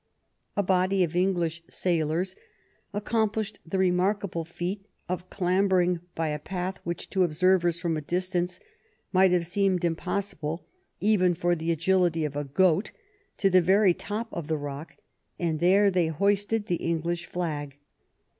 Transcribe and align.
A 0.57 0.63
body 0.63 1.03
of 1.03 1.15
English 1.15 1.61
sailors 1.69 2.35
accomplished 2.91 3.59
the 3.63 3.77
remarkable 3.77 4.43
feat 4.43 4.83
of 5.07 5.29
clambering 5.29 5.99
by 6.15 6.29
a 6.29 6.39
path, 6.39 6.79
which 6.83 7.07
to 7.11 7.21
observers 7.21 7.79
from 7.79 7.95
a 7.95 8.01
distance 8.01 8.59
might 9.13 9.29
have 9.29 9.45
seemed 9.45 9.85
impossible 9.85 10.65
even 10.99 11.35
for 11.35 11.55
the 11.55 11.71
agility 11.71 12.25
of 12.25 12.35
a 12.35 12.43
goat, 12.45 12.91
to 13.37 13.47
the 13.51 13.61
very 13.61 13.93
top 13.93 14.27
of 14.31 14.47
the 14.47 14.57
rock, 14.57 14.97
and 15.37 15.59
there 15.59 15.91
they 15.91 16.07
hoisted 16.07 16.65
the 16.65 16.77
English 16.77 17.27
flag. 17.27 17.77